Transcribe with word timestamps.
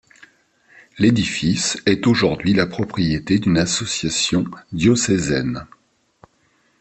L'édifice 0.97 1.77
est 1.85 2.07
aujourd'hui 2.07 2.55
la 2.55 2.65
propriété 2.65 3.37
d'une 3.37 3.59
association 3.59 4.45
diocésaine. 4.71 5.67